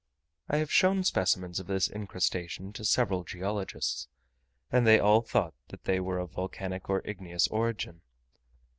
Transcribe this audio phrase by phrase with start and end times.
[0.49, 4.07] I have shown specimens of this incrustation to several geologists,
[4.71, 8.01] and they all thought that they were of volcanic or igneous origin!